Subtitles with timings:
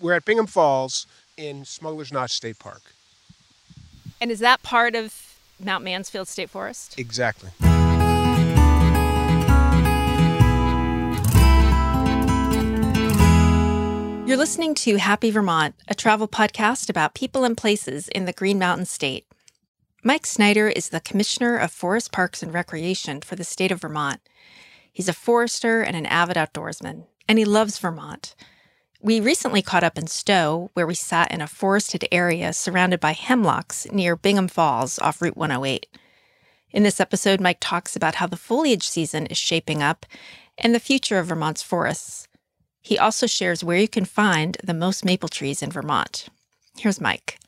[0.00, 2.82] We're at Bingham Falls in Smuggler's Notch State Park.
[4.20, 6.98] And is that part of Mount Mansfield State Forest?
[6.98, 7.50] Exactly.
[14.28, 18.58] You're listening to Happy Vermont, a travel podcast about people and places in the Green
[18.58, 19.26] Mountain State.
[20.04, 24.20] Mike Snyder is the Commissioner of Forest Parks and Recreation for the state of Vermont.
[24.92, 28.34] He's a forester and an avid outdoorsman, and he loves Vermont.
[29.00, 33.14] We recently caught up in Stowe, where we sat in a forested area surrounded by
[33.14, 35.86] hemlocks near Bingham Falls off Route 108.
[36.72, 40.04] In this episode, Mike talks about how the foliage season is shaping up
[40.58, 42.26] and the future of Vermont's forests.
[42.80, 46.28] He also shares where you can find the most maple trees in Vermont.
[46.76, 47.38] Here's Mike.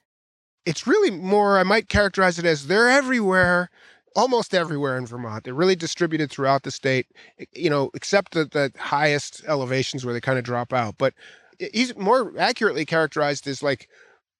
[0.64, 3.70] It's really more, I might characterize it as they're everywhere,
[4.14, 5.42] almost everywhere in Vermont.
[5.42, 7.06] They're really distributed throughout the state,
[7.52, 10.94] you know, except the, the highest elevations where they kind of drop out.
[10.96, 11.14] But
[11.72, 13.88] he's more accurately characterized as like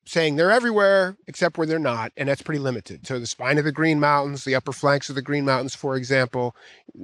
[0.07, 3.07] saying they're everywhere except where they're not, and that's pretty limited.
[3.07, 5.97] So the spine of the Green Mountains, the upper flanks of the Green Mountains, for
[5.97, 6.57] example,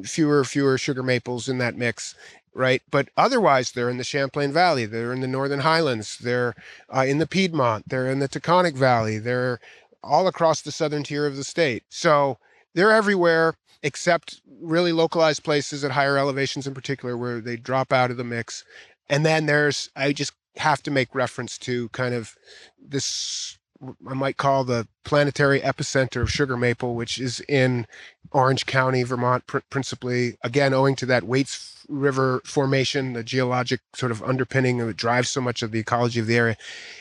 [0.05, 2.15] fewer fewer sugar maples in that mix,
[2.55, 2.83] right?
[2.91, 6.55] But otherwise, they're in the Champlain Valley, they're in the Northern Highlands, they're
[6.95, 9.61] uh, in the Piedmont, they're in the Taconic Valley, they're
[10.03, 11.85] all across the southern tier of the state.
[11.89, 12.39] So
[12.75, 18.11] they're everywhere except really localized places at higher elevations in particular where they drop out
[18.11, 18.65] of the mix.
[19.09, 22.35] And then there's, I just have to make reference to kind of
[22.79, 23.59] this,
[24.09, 27.87] I might call the planetary epicenter of sugar maple, which is in
[28.33, 34.11] Orange County, Vermont, pr- principally, again, owing to that Waits River formation, the geologic sort
[34.11, 36.57] of underpinning that drives so much of the ecology of the area.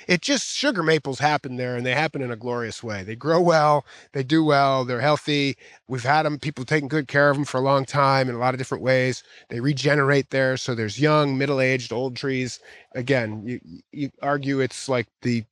[0.07, 3.03] It just, sugar maples happen there and they happen in a glorious way.
[3.03, 5.57] They grow well, they do well, they're healthy.
[5.87, 8.39] We've had them, people taking good care of them for a long time in a
[8.39, 9.23] lot of different ways.
[9.49, 10.55] They regenerate there.
[10.55, 12.59] So there's young, middle aged, old trees.
[12.93, 13.59] Again, you,
[13.91, 15.45] you argue it's like the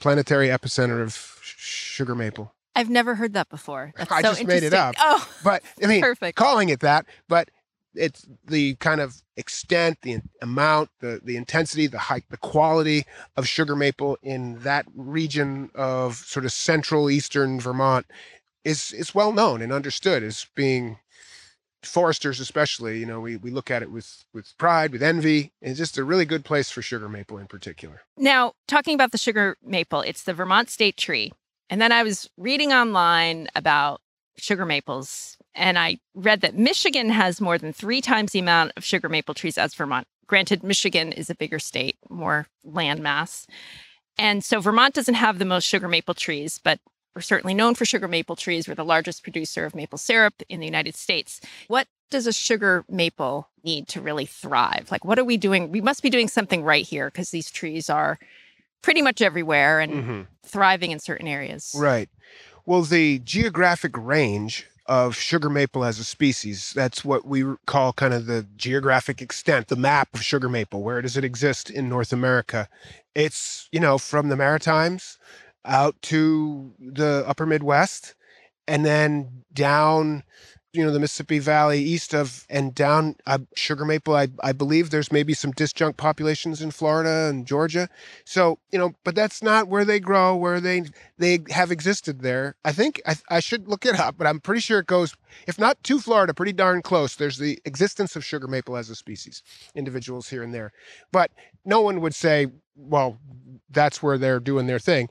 [0.00, 2.54] planetary epicenter of sugar maple.
[2.76, 3.92] I've never heard that before.
[3.98, 4.94] That's I so just made it up.
[4.98, 6.36] Oh, But I mean, perfect.
[6.36, 7.50] calling it that, but
[7.94, 13.04] it's the kind of extent, the amount, the the intensity, the height, the quality
[13.36, 18.06] of sugar maple in that region of sort of central eastern Vermont
[18.64, 20.98] is is well known and understood as being
[21.82, 25.78] foresters especially you know we, we look at it with with pride with envy it's
[25.78, 29.56] just a really good place for sugar maple in particular Now, talking about the sugar
[29.62, 31.32] maple, it's the Vermont state tree.
[31.70, 34.02] And then I was reading online about
[34.36, 38.84] sugar maples, and I read that Michigan has more than three times the amount of
[38.84, 40.06] sugar maple trees as Vermont.
[40.26, 43.46] Granted, Michigan is a bigger state, more land mass.
[44.18, 46.78] And so Vermont doesn't have the most sugar maple trees, but
[47.14, 48.68] we're certainly known for sugar maple trees.
[48.68, 51.40] We're the largest producer of maple syrup in the United States.
[51.68, 54.88] What does a sugar maple need to really thrive?
[54.90, 55.70] Like, what are we doing?
[55.70, 58.18] We must be doing something right here because these trees are
[58.82, 60.26] pretty much everywhere and Mhm.
[60.44, 61.72] thriving in certain areas.
[61.76, 62.08] Right.
[62.64, 68.14] Well, the geographic range of sugar maple as a species, that's what we call kind
[68.14, 70.82] of the geographic extent, the map of sugar maple.
[70.82, 72.68] Where does it exist in North America?
[73.14, 75.18] It's, you know, from the Maritimes
[75.64, 78.14] out to the upper Midwest
[78.68, 80.22] and then down
[80.72, 84.14] you know the Mississippi Valley east of and down uh, sugar maple.
[84.14, 87.88] I I believe there's maybe some disjunct populations in Florida and Georgia.
[88.24, 90.36] So you know, but that's not where they grow.
[90.36, 90.84] Where they
[91.18, 92.54] they have existed there.
[92.64, 95.58] I think I, I should look it up, but I'm pretty sure it goes if
[95.58, 97.16] not to Florida, pretty darn close.
[97.16, 99.42] There's the existence of sugar maple as a species,
[99.74, 100.72] individuals here and there,
[101.12, 101.30] but
[101.64, 103.18] no one would say, well,
[103.70, 105.08] that's where they're doing their thing.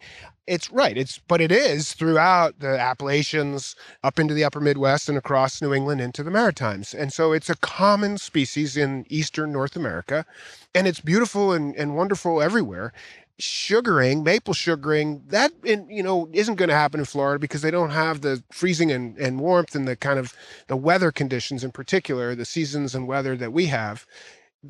[0.48, 0.98] It's right.
[0.98, 5.74] It's but it is throughout the Appalachians, up into the upper Midwest and across New
[5.74, 6.94] England into the Maritimes.
[6.94, 10.26] And so it's a common species in eastern North America.
[10.74, 12.94] And it's beautiful and, and wonderful everywhere.
[13.40, 17.72] Sugaring, maple sugaring, that in, you know, isn't going to happen in Florida because they
[17.72, 20.34] don't have the freezing and, and warmth and the kind of
[20.68, 24.06] the weather conditions in particular, the seasons and weather that we have.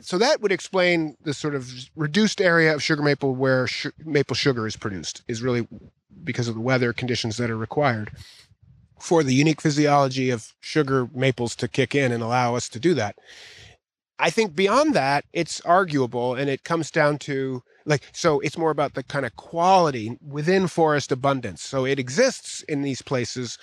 [0.02, 4.36] So that would explain the sort of reduced area of sugar maple where sh- maple
[4.36, 5.68] sugar is produced is really
[6.24, 8.12] because of the weather conditions that are required
[9.00, 12.94] for the unique physiology of sugar maples to kick in and allow us to do
[12.94, 13.16] that
[14.20, 18.72] i think beyond that it's arguable and it comes down to like so it's more
[18.72, 23.58] about the kind of quality within forest abundance so it exists in these places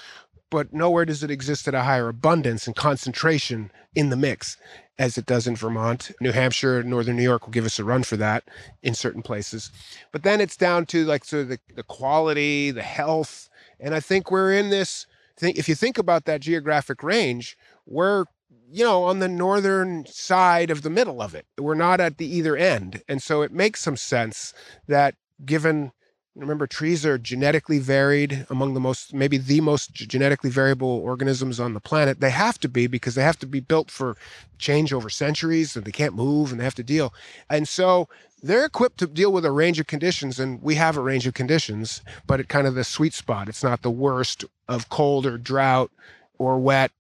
[0.50, 4.56] but nowhere does it exist at a higher abundance and concentration in the mix
[4.98, 6.10] as it does in Vermont.
[6.20, 8.44] New Hampshire, Northern New York will give us a run for that
[8.82, 9.70] in certain places.
[10.12, 13.48] But then it's down to like so the, the quality, the health.
[13.80, 15.06] And I think we're in this
[15.36, 15.54] thing.
[15.56, 18.24] If you think about that geographic range, we're
[18.70, 21.46] you know, on the northern side of the middle of it.
[21.58, 23.02] We're not at the either end.
[23.08, 24.52] And so it makes some sense
[24.88, 25.14] that
[25.44, 25.92] given
[26.34, 31.72] remember trees are genetically varied among the most maybe the most genetically variable organisms on
[31.72, 34.16] the planet they have to be because they have to be built for
[34.58, 37.12] change over centuries and they can't move and they have to deal
[37.48, 38.06] and so
[38.42, 41.32] they're equipped to deal with a range of conditions and we have a range of
[41.32, 45.38] conditions but at kind of the sweet spot it's not the worst of cold or
[45.38, 45.90] drought
[46.38, 46.92] or wet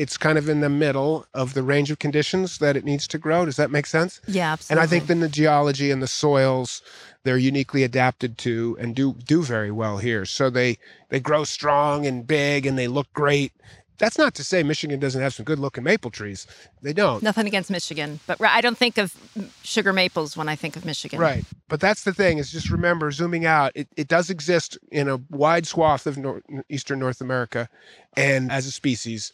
[0.00, 3.18] it's kind of in the middle of the range of conditions that it needs to
[3.18, 3.44] grow.
[3.44, 4.18] Does that make sense?
[4.26, 4.80] Yeah, absolutely.
[4.80, 6.80] And I think then the geology and the soils
[7.22, 10.24] they're uniquely adapted to and do do very well here.
[10.24, 10.78] So they
[11.10, 13.52] they grow strong and big and they look great.
[13.98, 16.46] That's not to say Michigan doesn't have some good looking maple trees.
[16.80, 17.22] They don't.
[17.22, 19.14] Nothing against Michigan, but I don't think of
[19.62, 21.20] sugar maples when I think of Michigan.
[21.20, 21.44] Right.
[21.68, 25.18] But that's the thing is just remember zooming out, it, it does exist in a
[25.28, 27.68] wide swath of North, Eastern North America
[28.16, 29.32] and as a species,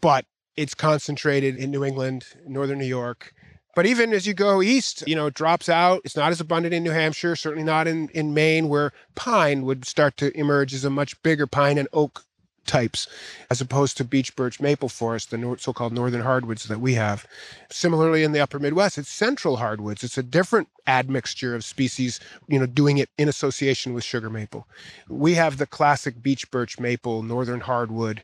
[0.00, 0.24] but
[0.56, 3.32] it's concentrated in New England, Northern New York.
[3.74, 6.00] But even as you go east, you know, it drops out.
[6.04, 9.84] It's not as abundant in New Hampshire, certainly not in, in Maine, where pine would
[9.84, 12.24] start to emerge as a much bigger pine and oak
[12.68, 13.08] types,
[13.50, 17.26] as opposed to beech, birch, maple forest, the so called northern hardwoods that we have.
[17.70, 20.04] Similarly, in the upper Midwest, it's central hardwoods.
[20.04, 24.68] It's a different admixture of species, you know, doing it in association with sugar maple.
[25.08, 28.22] We have the classic beech, birch, maple, northern hardwood.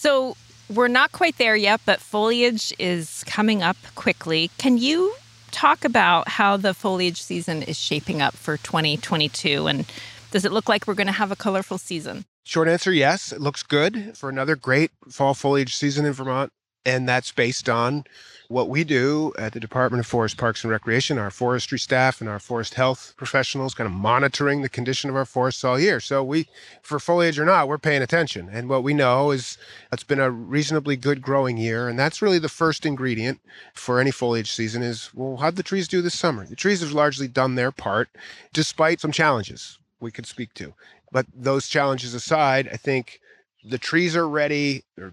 [0.00, 0.34] So
[0.70, 4.50] we're not quite there yet, but foliage is coming up quickly.
[4.56, 5.14] Can you
[5.50, 9.84] talk about how the foliage season is shaping up for 2022 and
[10.30, 12.24] does it look like we're going to have a colorful season?
[12.44, 13.30] Short answer yes.
[13.30, 16.50] It looks good for another great fall foliage season in Vermont.
[16.86, 18.04] And that's based on
[18.48, 22.28] what we do at the Department of Forest Parks and Recreation, our forestry staff and
[22.28, 26.00] our forest health professionals kind of monitoring the condition of our forests all year.
[26.00, 26.48] So we,
[26.82, 28.48] for foliage or not, we're paying attention.
[28.50, 29.56] And what we know is
[29.92, 31.86] it's been a reasonably good growing year.
[31.86, 33.40] And that's really the first ingredient
[33.72, 36.44] for any foliage season is, well, how'd the trees do this summer?
[36.44, 38.08] The trees have largely done their part
[38.52, 40.74] despite some challenges we could speak to.
[41.12, 43.20] But those challenges aside, I think
[43.62, 44.82] the trees are ready.
[44.96, 45.12] They're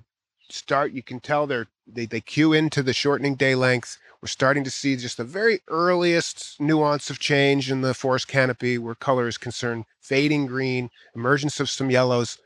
[0.49, 4.63] start you can tell they're they, they cue into the shortening day length we're starting
[4.63, 9.27] to see just the very earliest nuance of change in the forest canopy where color
[9.27, 9.85] is concerned.
[10.01, 12.39] Fading green emergence of some yellows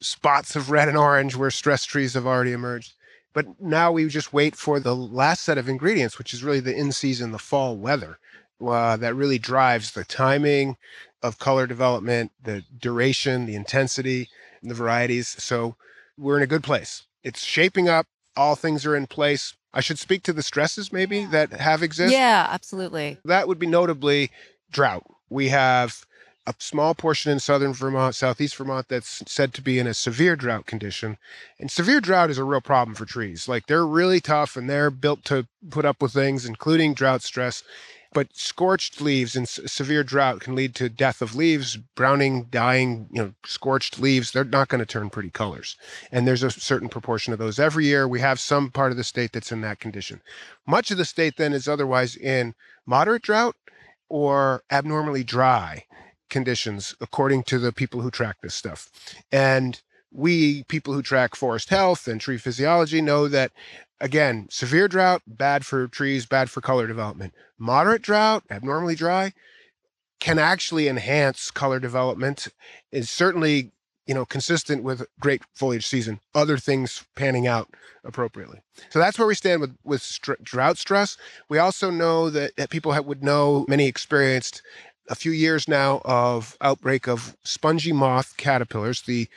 [0.00, 2.94] spots of red and orange where stress trees have already emerged.
[3.34, 6.74] But now we just wait for the last set of ingredients which is really the
[6.74, 8.18] in season the fall weather
[8.64, 10.76] uh, that really drives the timing
[11.22, 14.30] of color development the duration the intensity
[14.62, 15.28] and the varieties.
[15.28, 15.76] So
[16.16, 18.06] we're in a good place it's shaping up.
[18.36, 19.54] All things are in place.
[19.72, 22.14] I should speak to the stresses maybe that have existed.
[22.14, 23.18] Yeah, absolutely.
[23.24, 24.30] That would be notably
[24.70, 25.04] drought.
[25.30, 26.04] We have
[26.46, 30.36] a small portion in southern Vermont, southeast Vermont, that's said to be in a severe
[30.36, 31.16] drought condition.
[31.58, 33.48] And severe drought is a real problem for trees.
[33.48, 37.62] Like they're really tough and they're built to put up with things, including drought stress.
[38.14, 43.22] But scorched leaves and severe drought can lead to death of leaves, browning, dying, you
[43.22, 44.30] know, scorched leaves.
[44.30, 45.76] They're not going to turn pretty colors.
[46.12, 48.08] And there's a certain proportion of those every year.
[48.08, 50.22] We have some part of the state that's in that condition.
[50.66, 52.54] Much of the state then is otherwise in
[52.86, 53.56] moderate drought
[54.08, 55.84] or abnormally dry
[56.30, 58.88] conditions, according to the people who track this stuff.
[59.32, 59.82] And
[60.12, 63.50] we, people who track forest health and tree physiology, know that
[64.04, 67.32] again, severe drought, bad for trees, bad for color development.
[67.58, 69.32] Moderate drought, abnormally dry,
[70.20, 72.48] can actually enhance color development.
[72.92, 73.72] Is certainly
[74.06, 76.20] you know consistent with great foliage season.
[76.34, 77.70] Other things panning out
[78.04, 78.60] appropriately.
[78.90, 81.16] So that's where we stand with with str- drought stress.
[81.48, 84.60] We also know that, that people have, would know many experienced
[85.08, 89.28] a few years now of outbreak of spongy moth caterpillars, the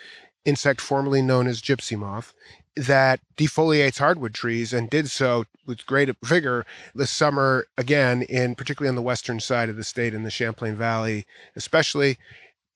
[0.46, 2.34] insect formerly known as gypsy moth,
[2.78, 8.90] that defoliates hardwood trees and did so with great vigor this summer again in particularly
[8.90, 12.18] on the western side of the state in the champlain valley especially.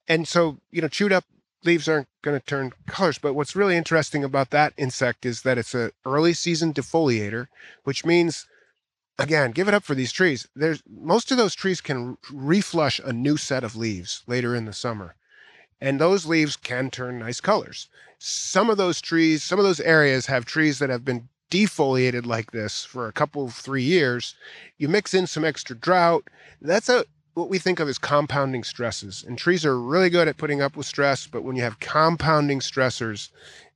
[0.08, 1.26] And so you know chewed up
[1.64, 5.60] leaves aren't going to turn colors but what's really interesting about that insect is that
[5.60, 7.48] it's a early season defoliator
[7.84, 8.48] which means
[9.20, 10.48] again give it up for these trees.
[10.56, 14.74] There's most of those trees can reflush a new set of leaves later in the
[14.74, 15.16] summer
[15.82, 17.90] and those leaves can turn nice colors
[18.24, 22.52] some of those trees, some of those areas have trees that have been defoliated like
[22.52, 24.36] this for a couple three years.
[24.78, 26.28] You mix in some extra drought.
[26.62, 29.24] That's a what we think of as compounding stresses.
[29.28, 32.60] And trees are really good at putting up with stress, but when you have compounding
[32.60, 33.30] stressors,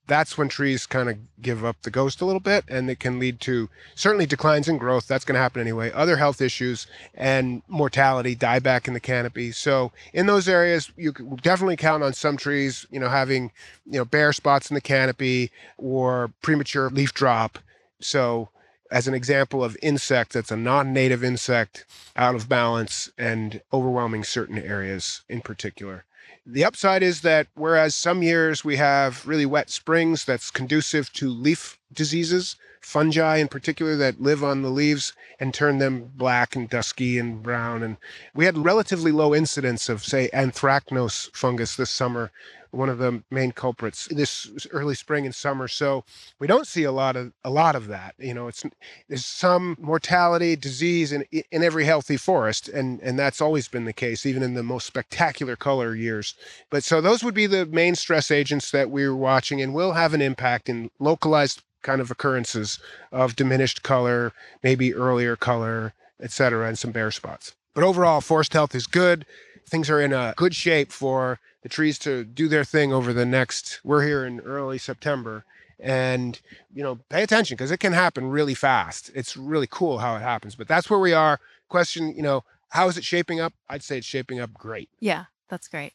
[0.07, 3.19] that's when trees kind of give up the ghost a little bit and it can
[3.19, 5.07] lead to certainly declines in growth.
[5.07, 5.91] That's going to happen anyway.
[5.91, 9.51] Other health issues and mortality dieback in the canopy.
[9.51, 13.51] So in those areas you can definitely count on some trees you know having
[13.85, 17.59] you know bare spots in the canopy or premature leaf drop.
[17.99, 18.49] So
[18.91, 21.85] as an example of insect that's a non-native insect
[22.15, 26.05] out of balance and overwhelming certain areas in particular
[26.45, 31.29] the upside is that whereas some years we have really wet springs that's conducive to
[31.29, 36.69] leaf diseases, fungi in particular that live on the leaves and turn them black and
[36.69, 37.81] dusky and brown.
[37.81, 37.97] And
[38.35, 42.31] we had relatively low incidence of, say, anthracnose fungus this summer,
[42.75, 45.67] one of the main culprits this early spring and summer.
[45.67, 46.03] So
[46.39, 48.13] we don't see a lot of a lot of that.
[48.19, 48.63] You know, it's
[49.07, 53.93] there's some mortality, disease in in every healthy forest, and and that's always been the
[53.93, 56.35] case, even in the most spectacular color years.
[56.69, 60.13] But so those would be the main stress agents that we're watching, and will have
[60.13, 62.79] an impact in localized kind of occurrences
[63.11, 67.55] of diminished color, maybe earlier color, etc., and some bare spots.
[67.73, 69.25] But overall, forest health is good.
[69.67, 73.25] Things are in a good shape for the trees to do their thing over the
[73.25, 75.45] next we're here in early september.
[75.79, 76.39] And
[76.71, 79.09] you know pay attention because it can happen really fast.
[79.15, 80.53] It's really cool how it happens.
[80.55, 81.39] But that's where we are.
[81.67, 83.53] Question you know how is it shaping up?
[83.67, 84.89] I'd say it's shaping up great.
[84.99, 85.93] Yeah that's great.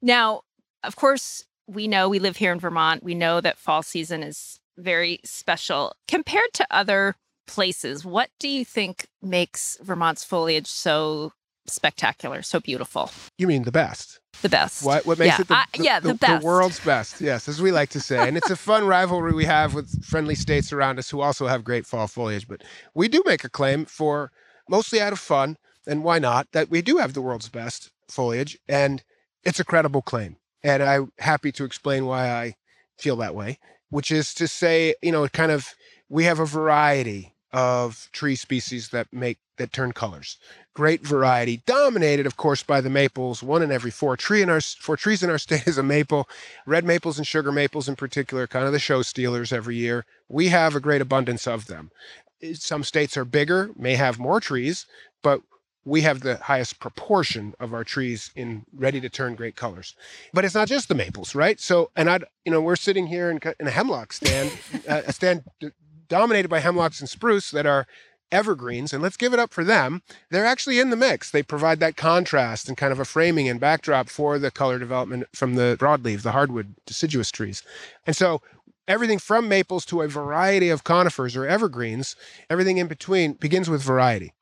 [0.00, 0.42] Now
[0.84, 3.02] of course we know we live here in vermont.
[3.02, 8.64] We know that fall season is very special compared to other places what do you
[8.64, 11.32] think makes vermont's foliage so
[11.66, 13.10] spectacular, so beautiful.
[13.38, 14.20] You mean the best?
[14.40, 14.84] The best.
[14.84, 16.40] What what makes yeah, it the, I, yeah, the, the, best.
[16.40, 17.20] the world's best?
[17.20, 20.34] Yes, as we like to say, and it's a fun rivalry we have with friendly
[20.34, 22.48] states around us who also have great fall foliage.
[22.48, 22.62] But
[22.94, 24.32] we do make a claim for
[24.68, 26.48] mostly out of fun, and why not?
[26.52, 29.02] That we do have the world's best foliage, and
[29.44, 30.36] it's a credible claim.
[30.64, 32.54] And I'm happy to explain why I
[32.98, 33.58] feel that way,
[33.92, 35.74] which is to say, you know, kind of
[36.08, 40.38] we have a variety of tree species that make that turn colors.
[40.72, 43.42] Great variety, dominated, of course, by the maples.
[43.42, 46.26] One in every four tree in our four trees in our state is a maple.
[46.66, 50.06] Red maples and sugar maples, in particular, kind of the show stealers every year.
[50.26, 51.90] We have a great abundance of them.
[52.42, 54.86] Eh, some states are bigger, may have more trees,
[55.22, 55.42] but
[55.84, 59.94] we have the highest proportion of our trees in ready to turn great colors.
[60.32, 61.58] But it's not just the maples, right?
[61.60, 64.52] So, and I, you know, we're sitting here in, in a hemlock stand,
[64.88, 65.44] uh, a stand
[66.08, 67.86] dominated by hemlocks and spruce that are
[68.30, 70.02] evergreens, and let's give it up for them.
[70.30, 71.30] They're actually in the mix.
[71.30, 75.24] They provide that contrast and kind of a framing and backdrop for the color development
[75.34, 77.62] from the broadleaf, the hardwood deciduous trees.
[78.06, 78.40] And so
[78.88, 82.16] everything from maples to a variety of conifers or evergreens,
[82.48, 84.32] everything in between begins with variety.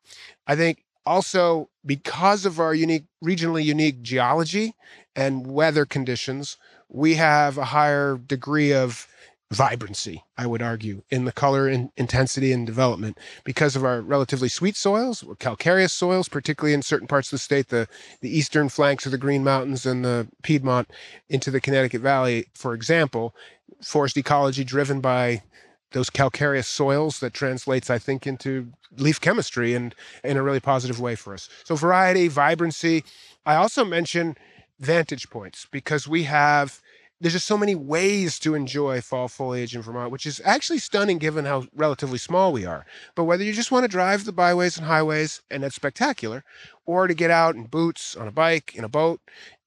[0.47, 4.75] I think also because of our unique regionally unique geology
[5.17, 6.57] and weather conditions,
[6.89, 9.09] we have a higher degree of
[9.51, 13.19] vibrancy, I would argue, in the color and intensity and development.
[13.43, 17.39] Because of our relatively sweet soils, or calcareous soils, particularly in certain parts of the
[17.39, 17.89] state, the,
[18.21, 20.89] the eastern flanks of the Green Mountains and the Piedmont
[21.29, 23.35] into the Connecticut Valley, for example,
[23.83, 25.43] forest ecology driven by
[25.93, 29.95] those calcareous soils that translates, I think, into leaf chemistry and
[30.25, 31.49] in a really positive way for us.
[31.65, 33.05] So variety, vibrancy.
[33.47, 34.37] I also mention
[34.79, 36.81] vantage points because we have
[37.21, 41.19] there's just so many ways to enjoy fall foliage in Vermont, which is actually stunning
[41.19, 42.87] given how relatively small we are.
[43.15, 46.45] But whether you just want to drive the byways and highways, and that's spectacular,
[46.87, 49.21] or to get out in boots, on a bike, in a boat,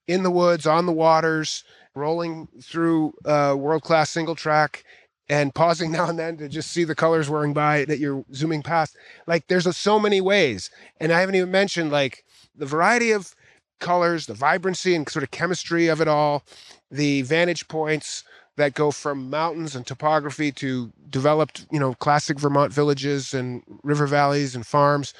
[0.07, 1.63] in the woods, on the waters,
[1.93, 4.83] rolling through uh, a world class single track,
[5.29, 8.63] and pausing now and then to just see the colors whirring by that you're zooming
[8.63, 8.95] past.
[9.27, 10.69] Like there's a, so many ways.
[10.99, 12.23] And I haven't even mentioned like
[12.55, 13.35] the variety of
[13.79, 16.43] colors, the vibrancy and sort of chemistry of it all,
[16.89, 18.23] the vantage points
[18.55, 24.07] that go from mountains and topography to developed, you know, classic Vermont villages and river
[24.07, 25.13] valleys and farms.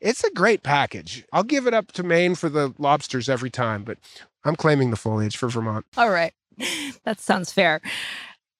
[0.00, 1.24] It's a great package.
[1.32, 3.98] I'll give it up to Maine for the lobsters every time, but
[4.44, 5.86] I'm claiming the foliage for Vermont.
[5.96, 6.32] All right.
[7.04, 7.80] That sounds fair.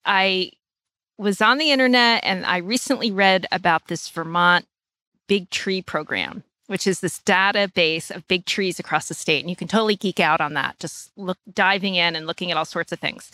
[0.06, 0.52] I
[1.20, 4.66] was on the internet and I recently read about this Vermont
[5.26, 9.40] Big Tree program which is this database of big trees across the state.
[9.40, 12.56] And you can totally geek out on that, just look diving in and looking at
[12.56, 13.28] all sorts of things.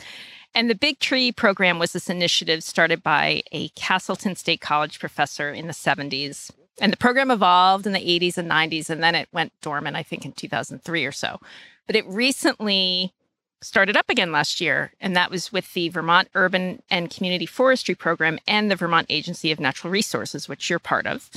[0.55, 5.51] And the Big Tree program was this initiative started by a Castleton State College professor
[5.51, 6.51] in the 70s.
[6.81, 10.03] And the program evolved in the 80s and 90s, and then it went dormant, I
[10.03, 11.39] think, in 2003 or so.
[11.87, 13.13] But it recently
[13.63, 17.95] started up again last year, and that was with the Vermont Urban and Community Forestry
[17.95, 21.31] Program and the Vermont Agency of Natural Resources, which you're part of.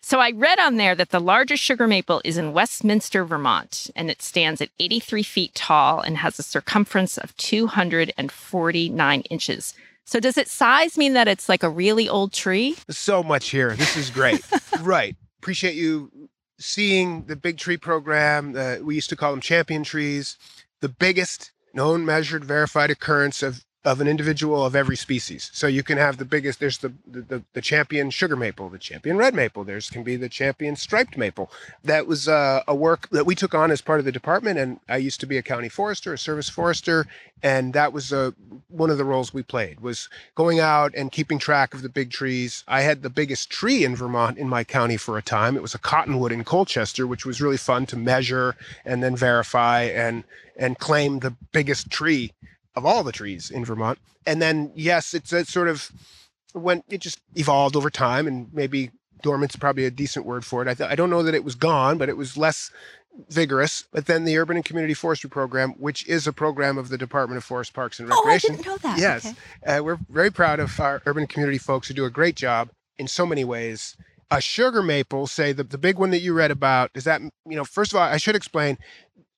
[0.00, 4.10] So I read on there that the largest sugar maple is in Westminster, Vermont, and
[4.10, 9.74] it stands at 83 feet tall and has a circumference of 249 inches.
[10.04, 12.76] So does its size mean that it's like a really old tree?
[12.88, 13.74] So much here.
[13.74, 14.40] This is great.
[14.80, 15.16] right.
[15.38, 16.28] Appreciate you
[16.58, 18.54] seeing the big tree program.
[18.56, 20.36] Uh, we used to call them champion trees.
[20.80, 25.48] The biggest known, measured, verified occurrence of of an individual of every species.
[25.54, 26.58] So you can have the biggest.
[26.58, 29.62] There's the the, the champion sugar maple, the champion red maple.
[29.62, 31.52] There's can be the champion striped maple.
[31.84, 34.58] That was uh, a work that we took on as part of the department.
[34.58, 37.06] And I used to be a county forester, a service forester,
[37.44, 38.32] and that was uh,
[38.68, 42.10] one of the roles we played was going out and keeping track of the big
[42.10, 42.64] trees.
[42.66, 45.54] I had the biggest tree in Vermont in my county for a time.
[45.54, 49.82] It was a cottonwood in Colchester, which was really fun to measure and then verify
[49.82, 50.24] and
[50.58, 52.32] and claim the biggest tree
[52.76, 53.98] of all the trees in Vermont.
[54.26, 55.90] And then, yes, it's a sort of
[56.52, 58.90] when it just evolved over time, and maybe
[59.22, 60.68] dormant's probably a decent word for it.
[60.68, 62.70] I, th- I don't know that it was gone, but it was less
[63.30, 63.84] vigorous.
[63.92, 67.38] But then the Urban and Community Forestry Program, which is a program of the Department
[67.38, 68.50] of Forest Parks and Recreation.
[68.50, 68.98] Oh, I didn't know that.
[68.98, 69.78] Yes, okay.
[69.78, 72.68] uh, we're very proud of our urban community folks who do a great job
[72.98, 73.96] in so many ways.
[74.30, 77.56] A sugar maple, say the, the big one that you read about, is that, you
[77.56, 78.76] know, first of all, I should explain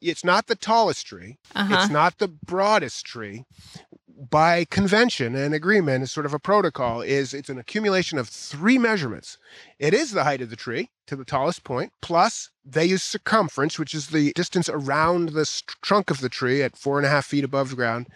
[0.01, 1.75] it's not the tallest tree, uh-huh.
[1.75, 3.45] it's not the broadest tree.
[4.31, 8.77] By convention and agreement, is sort of a protocol, is it's an accumulation of three
[8.77, 9.39] measurements.
[9.79, 13.79] It is the height of the tree to the tallest point, plus they use circumference,
[13.79, 15.49] which is the distance around the
[15.83, 18.09] trunk of the tree at four and a half feet above the ground.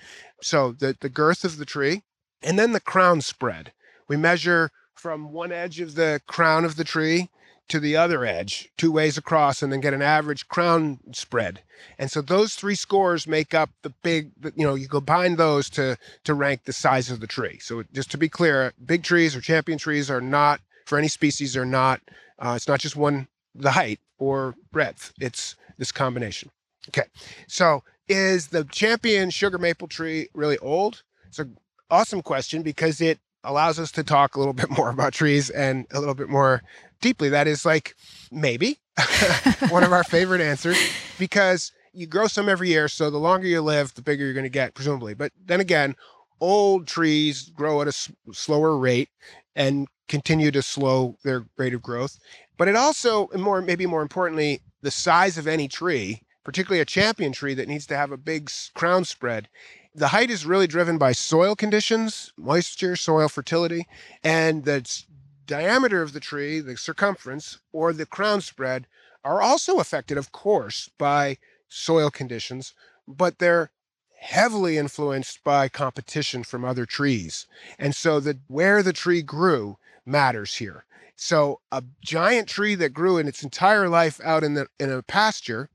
[0.43, 2.03] So the, the girth of the tree,
[2.43, 3.73] and then the crown spread.
[4.09, 7.31] We measure from one edge of the crown of the tree
[7.73, 11.62] to the other edge, two ways across, and then get an average crown spread.
[11.99, 15.97] And so those three scores make up the big, you know, you combine those to
[16.25, 17.59] to rank the size of the tree.
[17.61, 21.57] So just to be clear, big trees or champion trees are not for any species
[21.57, 22.02] are not.
[22.38, 25.14] Uh, it's not just one the height or breadth.
[25.19, 26.50] It's this combination.
[26.91, 27.09] Okay,
[27.47, 31.05] so is the champion sugar maple tree really old?
[31.26, 31.57] It's an
[31.91, 35.87] awesome question because it allows us to talk a little bit more about trees and
[35.93, 36.63] a little bit more
[37.01, 37.29] deeply.
[37.29, 37.95] That is like
[38.31, 38.79] maybe
[39.69, 40.79] one of our favorite answers
[41.19, 42.89] because you grow some every year.
[42.89, 45.15] So the longer you live, the bigger you're going to get, presumably.
[45.15, 45.95] But then again,
[46.41, 49.11] old trees grow at a s- slower rate
[49.55, 52.19] and continue to slow their rate of growth.
[52.57, 56.87] But it also, and more maybe more importantly, the size of any tree, particularly a
[56.87, 59.49] champion tree that needs to have a big crown spread,
[59.94, 63.87] the height is really driven by soil conditions, moisture, soil fertility,
[64.24, 65.05] and the
[65.46, 68.87] diameter of the tree, the circumference, or the crown spread
[69.24, 71.37] are also affected, of course, by
[71.68, 72.74] soil conditions,
[73.07, 73.70] but they're
[74.18, 77.46] heavily influenced by competition from other trees.
[77.78, 80.85] And so the where the tree grew matters here.
[81.16, 85.02] So a giant tree that grew in its entire life out in the in a
[85.02, 85.68] pasture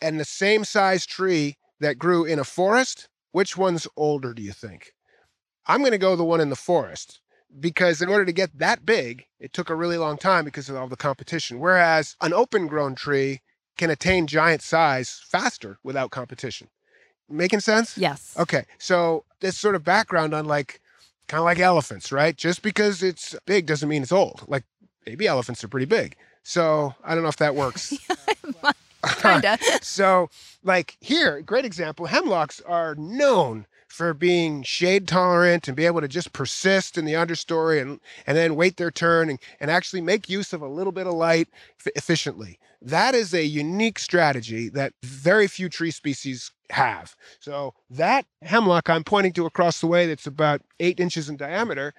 [0.00, 4.52] and the same size tree that grew in a forest, which one's older do you
[4.52, 4.92] think?
[5.66, 7.20] I'm going to go the one in the forest
[7.58, 10.76] because in order to get that big, it took a really long time because of
[10.76, 11.58] all the competition.
[11.58, 13.40] Whereas an open grown tree
[13.76, 16.68] can attain giant size faster without competition.
[17.28, 17.96] Making sense?
[17.96, 18.34] Yes.
[18.38, 18.64] Okay.
[18.78, 20.80] So this sort of background on like
[21.28, 22.36] kind of like elephants, right?
[22.36, 24.44] Just because it's big doesn't mean it's old.
[24.48, 24.64] Like
[25.04, 26.16] baby elephants are pretty big.
[26.42, 27.96] So I don't know if that works.
[29.20, 29.58] Kinda.
[29.82, 30.28] so
[30.62, 36.06] like here, great example, hemlocks are known for being shade tolerant and be able to
[36.06, 40.28] just persist in the understory and, and then wait their turn and, and actually make
[40.28, 41.48] use of a little bit of light
[41.80, 42.58] f- efficiently.
[42.80, 47.16] That is a unique strategy that very few tree species have.
[47.40, 51.92] So that hemlock I'm pointing to across the way that's about eight inches in diameter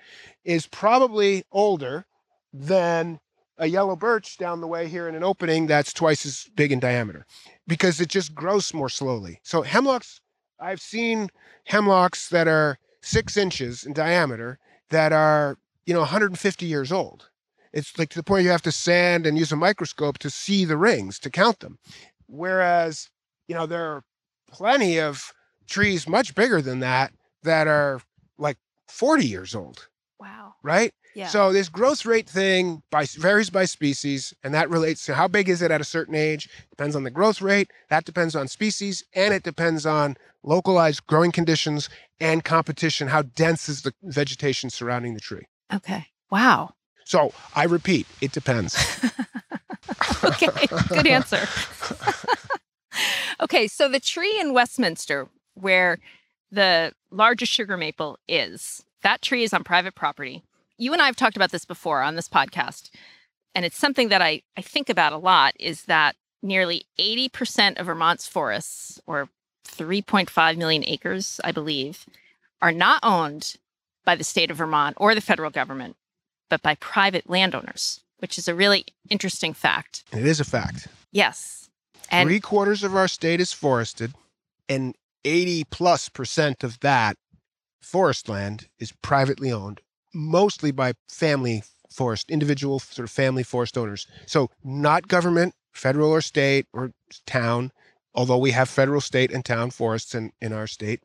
[0.45, 2.05] is probably older
[2.53, 3.19] than
[3.61, 6.79] a yellow birch down the way here in an opening that's twice as big in
[6.79, 7.25] diameter
[7.67, 9.39] because it just grows more slowly.
[9.43, 10.19] So hemlocks
[10.61, 11.29] I've seen
[11.65, 17.29] hemlocks that are six inches in diameter that are, you know, 150 years old.
[17.73, 20.65] It's like to the point you have to sand and use a microscope to see
[20.65, 21.79] the rings, to count them.
[22.27, 23.09] Whereas,
[23.47, 24.03] you know, there are
[24.49, 25.33] plenty of
[25.67, 28.01] trees much bigger than that that are
[28.37, 29.87] like 40 years old.
[30.19, 30.53] Wow.
[30.61, 30.93] Right?
[31.13, 31.27] Yeah.
[31.27, 35.49] So this growth rate thing by varies by species, and that relates to how big
[35.49, 36.49] is it at a certain age.
[36.69, 37.69] Depends on the growth rate.
[37.89, 43.07] That depends on species, and it depends on localized growing conditions and competition.
[43.07, 45.47] How dense is the vegetation surrounding the tree?
[45.73, 46.07] Okay.
[46.29, 46.75] Wow.
[47.05, 48.75] So I repeat, it depends.
[50.23, 50.67] okay.
[50.87, 51.47] Good answer.
[53.41, 53.67] okay.
[53.67, 55.99] So the tree in Westminster, where
[56.51, 60.43] the largest sugar maple is, that tree is on private property
[60.81, 62.89] you and I have talked about this before on this podcast.
[63.53, 67.85] and it's something that I, I think about a lot, is that nearly 80% of
[67.85, 69.29] Vermont's forests, or
[69.67, 72.05] 3.5 million acres, I believe,
[72.61, 73.57] are not owned
[74.05, 75.97] by the state of Vermont or the federal government,
[76.49, 80.03] but by private landowners, which is a really interesting fact.
[80.11, 80.87] It is a fact.
[81.11, 81.69] Yes.
[82.09, 84.13] And Three quarters of our state is forested,
[84.67, 87.17] and 80 plus percent of that
[87.81, 89.81] forest land is privately owned,
[90.13, 94.07] mostly by family forest, individual sort of family forest owners.
[94.25, 96.91] So, not government, federal or state or
[97.25, 97.71] town,
[98.13, 101.01] although we have federal, state, and town forests in, in our state.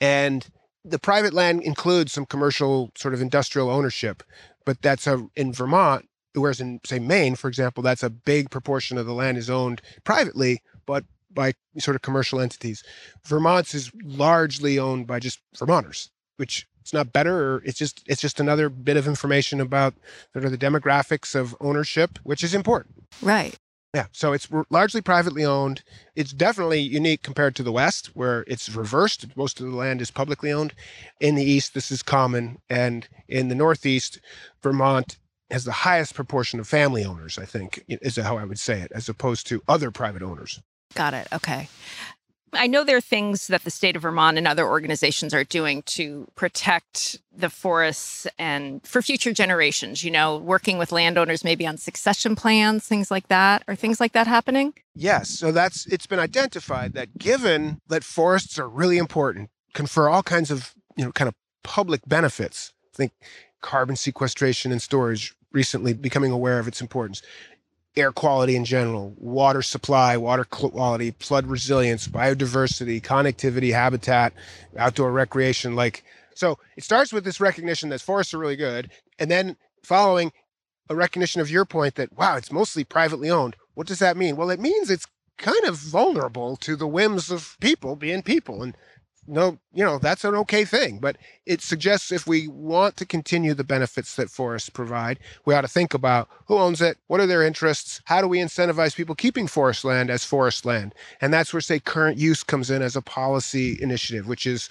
[0.00, 0.46] And
[0.84, 4.22] the private land includes some commercial sort of industrial ownership,
[4.64, 8.98] but that's a in Vermont, whereas in say Maine, for example, that's a big proportion
[8.98, 12.82] of the land is owned privately, but by sort of commercial entities.
[13.24, 18.20] Vermont's is largely owned by just Vermonters, which it's not better or it's just it's
[18.20, 19.94] just another bit of information about
[20.32, 23.04] sort of the demographics of ownership, which is important.
[23.22, 23.56] Right.
[23.94, 25.82] Yeah, so it's largely privately owned.
[26.16, 29.36] It's definitely unique compared to the West, where it's reversed.
[29.36, 30.72] Most of the land is publicly owned.
[31.20, 32.58] In the East, this is common.
[32.70, 34.18] And in the Northeast,
[34.62, 35.18] Vermont
[35.50, 38.90] has the highest proportion of family owners, I think, is how I would say it,
[38.94, 40.62] as opposed to other private owners.
[40.94, 41.28] Got it.
[41.30, 41.68] Okay.
[42.54, 45.82] I know there are things that the state of Vermont and other organizations are doing
[45.82, 51.78] to protect the forests and for future generations, you know, working with landowners maybe on
[51.78, 53.62] succession plans, things like that.
[53.68, 54.74] Are things like that happening?
[54.94, 55.30] Yes.
[55.30, 60.50] So that's it's been identified that given that forests are really important, confer all kinds
[60.50, 61.34] of, you know, kind of
[61.64, 62.72] public benefits.
[62.94, 63.12] Think
[63.62, 67.22] carbon sequestration and storage recently becoming aware of its importance
[67.96, 74.32] air quality in general, water supply, water quality, flood resilience, biodiversity, connectivity, habitat,
[74.78, 75.74] outdoor recreation.
[75.74, 78.90] Like, so it starts with this recognition that forests are really good.
[79.18, 80.32] And then following
[80.88, 83.56] a recognition of your point that, wow, it's mostly privately owned.
[83.74, 84.36] What does that mean?
[84.36, 85.06] Well, it means it's
[85.38, 88.62] kind of vulnerable to the whims of people being people.
[88.62, 88.76] And
[89.26, 90.98] no, you know, that's an okay thing.
[90.98, 95.60] But it suggests if we want to continue the benefits that forests provide, we ought
[95.60, 99.14] to think about who owns it, what are their interests, how do we incentivize people
[99.14, 100.94] keeping forest land as forest land?
[101.20, 104.68] And that's where, say, current use comes in as a policy initiative, which is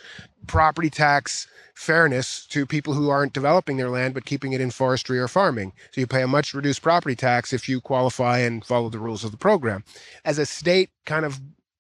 [0.48, 5.18] property tax fairness to people who aren't developing their land but keeping it in forestry
[5.18, 5.72] or farming.
[5.92, 9.24] So you pay a much reduced property tax if you qualify and follow the rules
[9.24, 9.84] of the program.
[10.26, 11.40] As a state kind of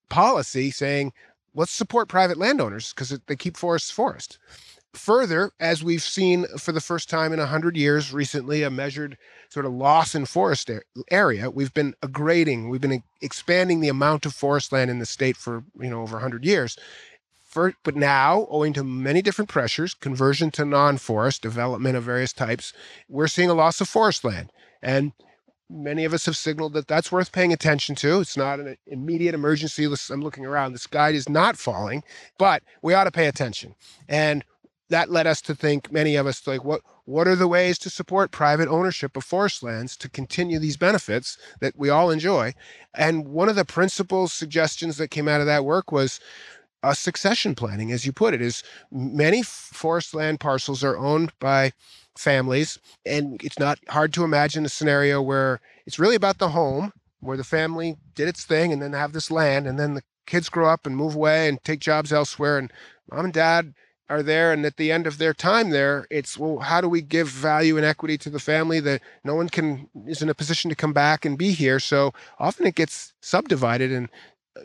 [0.09, 1.13] policy saying
[1.53, 4.37] let's support private landowners because they keep forests forest.
[4.93, 9.17] Further, as we've seen for the first time in 100 years recently, a measured
[9.49, 10.69] sort of loss in forest
[11.09, 15.37] area, we've been aggrading, we've been expanding the amount of forest land in the state
[15.37, 16.77] for, you know, over 100 years.
[17.41, 22.73] For, but now, owing to many different pressures, conversion to non-forest, development of various types,
[23.07, 24.51] we're seeing a loss of forest land.
[24.81, 25.13] And
[25.71, 28.19] many of us have signaled that that's worth paying attention to.
[28.19, 29.85] It's not an immediate emergency.
[30.09, 30.73] I'm looking around.
[30.73, 32.03] This sky is not falling,
[32.37, 33.75] but we ought to pay attention.
[34.07, 34.43] And
[34.89, 37.89] that led us to think, many of us, like, what what are the ways to
[37.89, 42.53] support private ownership of forest lands to continue these benefits that we all enjoy?
[42.93, 46.19] And one of the principal suggestions that came out of that work was
[46.83, 51.73] a succession planning, as you put it, is many forest land parcels are owned by
[52.17, 52.79] families.
[53.05, 57.37] And it's not hard to imagine a scenario where it's really about the home, where
[57.37, 60.69] the family did its thing and then have this land, and then the kids grow
[60.69, 62.71] up and move away and take jobs elsewhere, and
[63.11, 63.73] mom and dad
[64.11, 67.01] are there and at the end of their time there it's well how do we
[67.01, 70.69] give value and equity to the family that no one can is in a position
[70.69, 74.09] to come back and be here so often it gets subdivided and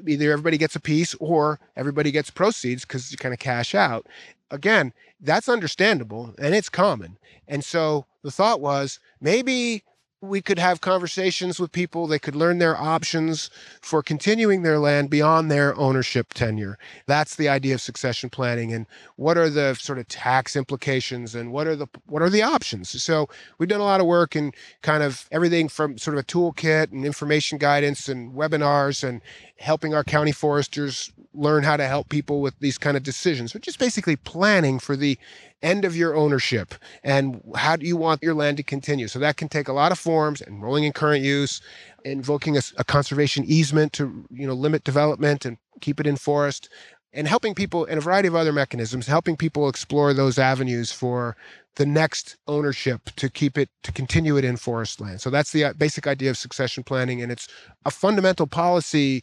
[0.07, 4.07] either everybody gets a piece or everybody gets proceeds because you kind of cash out
[4.51, 7.18] again that's understandable and it's common.
[7.49, 9.83] And so the thought was maybe
[10.27, 12.07] we could have conversations with people.
[12.07, 16.79] They could learn their options for continuing their land beyond their ownership tenure.
[17.07, 18.73] That's the idea of succession planning.
[18.73, 18.87] And
[19.17, 23.03] what are the sort of tax implications and what are the what are the options?
[23.03, 26.27] So we've done a lot of work in kind of everything from sort of a
[26.27, 29.21] toolkit and information guidance and webinars and
[29.59, 33.68] helping our county foresters learn how to help people with these kind of decisions, which
[33.68, 35.18] is basically planning for the
[35.62, 39.09] end of your ownership and how do you want your land to continue.
[39.09, 41.61] So that can take a lot of forms, enrolling in current use,
[42.05, 46.68] invoking a, a conservation easement to you know limit development and keep it in forest,
[47.12, 51.37] and helping people in a variety of other mechanisms, helping people explore those avenues for
[51.77, 55.20] the next ownership to keep it to continue it in forest land.
[55.20, 57.49] So that's the uh, basic idea of succession planning, and it's
[57.85, 59.22] a fundamental policy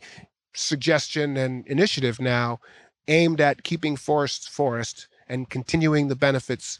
[0.55, 2.59] suggestion and initiative now
[3.07, 6.79] aimed at keeping forests forest and continuing the benefits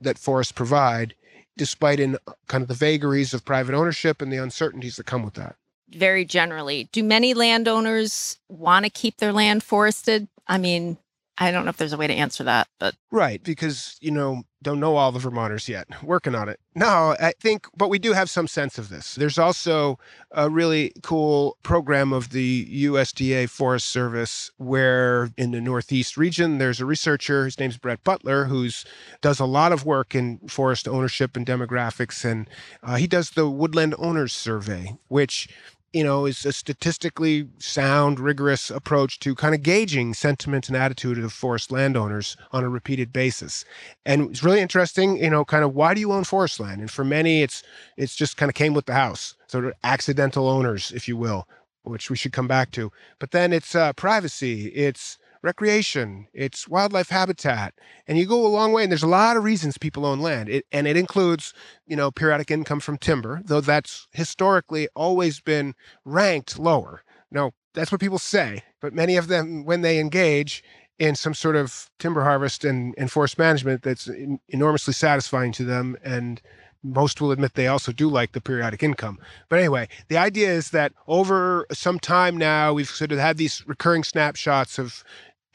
[0.00, 1.14] that forests provide
[1.56, 5.34] despite in kind of the vagaries of private ownership and the uncertainties that come with
[5.34, 5.56] that.
[5.88, 10.28] Very generally, do many landowners want to keep their land forested?
[10.46, 10.98] I mean,
[11.38, 14.44] I don't know if there's a way to answer that, but right because you know
[14.66, 16.58] don't know all the Vermonters yet, working on it.
[16.74, 19.14] No, I think, but we do have some sense of this.
[19.14, 19.98] There's also
[20.32, 26.80] a really cool program of the USDA Forest Service where in the Northeast region there's
[26.80, 27.44] a researcher.
[27.44, 28.84] His name's Brett Butler, who's
[29.20, 32.48] does a lot of work in forest ownership and demographics, and
[32.82, 35.48] uh, he does the Woodland Owners Survey, which
[35.92, 41.18] you know, is a statistically sound, rigorous approach to kind of gauging sentiment and attitude
[41.18, 43.64] of forest landowners on a repeated basis.
[44.04, 46.80] And it's really interesting, you know, kind of why do you own forest land?
[46.80, 47.62] And for many, it's
[47.96, 51.48] it's just kind of came with the house, sort of accidental owners, if you will,
[51.84, 52.90] which we should come back to.
[53.18, 57.74] But then it's uh, privacy, it's recreation, it's wildlife habitat,
[58.06, 58.82] and you go a long way.
[58.82, 61.54] And there's a lot of reasons people own land, it, and it includes,
[61.86, 67.02] you know, periodic income from timber, though that's historically always been ranked lower.
[67.30, 70.62] No, that's what people say, but many of them, when they engage
[70.98, 74.08] in some sort of timber harvest and, and forest management, that's
[74.48, 76.40] enormously satisfying to them and
[76.86, 79.18] most will admit they also do like the periodic income.
[79.48, 83.66] But anyway, the idea is that over some time now, we've sort of had these
[83.66, 85.04] recurring snapshots of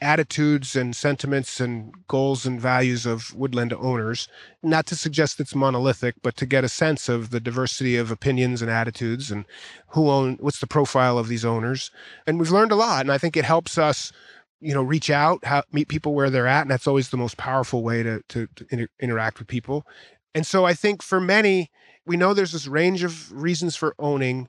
[0.02, 4.28] attitudes and sentiments and goals and values of woodland owners.
[4.62, 8.60] Not to suggest it's monolithic, but to get a sense of the diversity of opinions
[8.60, 9.44] and attitudes and
[9.88, 11.90] who own, what's the profile of these owners.
[12.26, 13.02] And we've learned a lot.
[13.02, 14.12] And I think it helps us
[14.62, 17.36] you know reach out how, meet people where they're at and that's always the most
[17.36, 19.84] powerful way to, to, to inter- interact with people
[20.34, 21.68] and so i think for many
[22.06, 24.48] we know there's this range of reasons for owning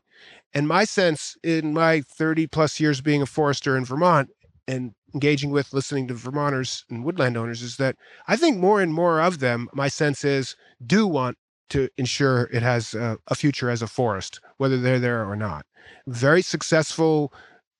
[0.53, 4.29] and my sense in my 30 plus years being a forester in vermont
[4.67, 7.95] and engaging with, listening to Vermonters and woodland owners is that
[8.27, 11.37] I think more and more of them, my sense is, do want
[11.69, 15.65] to ensure it has a, a future as a forest, whether they're there or not.
[16.07, 17.33] Very successful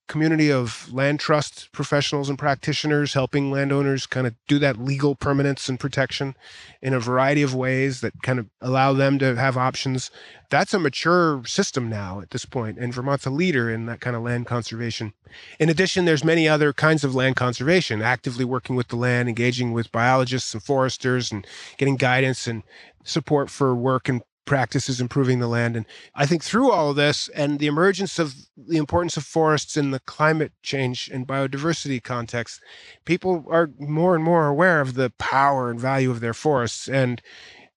[0.08, 5.70] community of land trust professionals and practitioners helping landowners kind of do that legal permanence
[5.70, 6.36] and protection
[6.82, 10.12] in a variety of ways that kind of allow them to have options.
[10.50, 14.16] That's a mature system now at this point, and Vermont's a leader in that kind
[14.16, 15.14] of land conservation.
[15.60, 19.72] In addition, there's many other kinds of land conservation, actively working with the land, engaging
[19.72, 22.64] with biologists and foresters and getting guidance and
[23.04, 25.76] support for work and practices improving the land.
[25.76, 29.78] And I think through all of this and the emergence of the importance of forests
[29.78, 32.62] in the climate change and biodiversity context,
[33.06, 37.22] people are more and more aware of the power and value of their forests and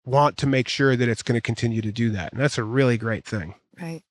[0.05, 2.33] want to make sure that it's going to continue to do that.
[2.33, 3.55] And that's a really great thing.
[3.81, 4.03] Right.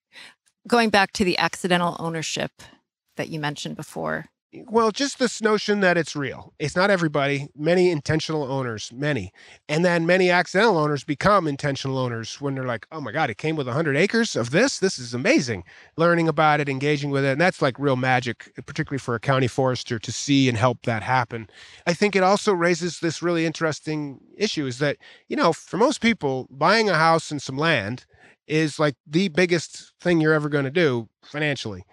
[0.68, 2.52] Going back to the accidental ownership
[3.18, 4.26] that you mentioned before,
[4.68, 6.54] well, just this notion that it's real.
[6.60, 9.32] It's not everybody, many intentional owners, many.
[9.68, 13.38] And then many accidental owners become intentional owners when they're like, oh my God, it
[13.38, 14.80] came with 100 acres of this.
[14.80, 15.64] This is amazing.
[15.98, 17.34] Learning about it, engaging with it.
[17.34, 21.04] And that's like real magic, particularly for a county forester to see and help that
[21.04, 21.50] happen.
[21.86, 26.02] I think it also raises this really interesting issue is that, you know, for most
[26.02, 28.06] people, buying a house and some land
[28.48, 31.84] is like the biggest thing you're ever going to do financially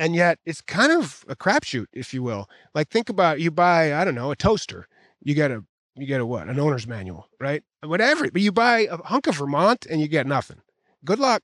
[0.00, 2.48] and yet it's kind of a crapshoot, if you will.
[2.74, 4.88] Like think about you buy, I don't know, a toaster.
[5.22, 5.62] You get a
[5.94, 6.48] you get a what?
[6.48, 7.62] An owner's manual, right?
[7.84, 8.30] Whatever.
[8.30, 10.56] But you buy a hunk of Vermont and you get nothing.
[11.04, 11.42] Good luck.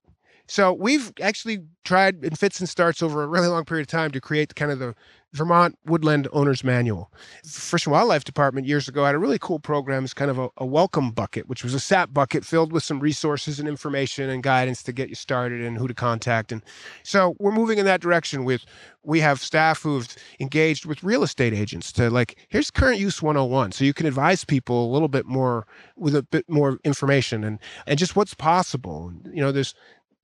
[0.49, 4.11] So we've actually tried in fits and starts over a really long period of time
[4.13, 4.95] to create kind of the
[5.37, 7.13] Vermont Woodland Owner's Manual.
[7.45, 10.49] Fish and Wildlife Department years ago had a really cool program, it's kind of a,
[10.57, 14.43] a, welcome bucket, which was a SAP bucket filled with some resources and information and
[14.43, 16.53] guidance to get you started and who to contact.
[16.53, 16.63] And
[17.03, 18.65] so we're moving in that direction with
[19.03, 20.09] we have staff who've
[20.41, 23.73] engaged with real estate agents to like, here's current use 101.
[23.73, 27.59] So you can advise people a little bit more with a bit more information and
[27.87, 29.13] and just what's possible.
[29.33, 29.75] You know, there's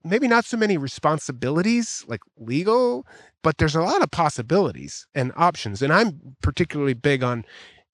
[0.03, 3.05] maybe not so many responsibilities like legal,
[3.41, 5.81] but there's a lot of possibilities and options.
[5.81, 7.45] And I'm particularly big on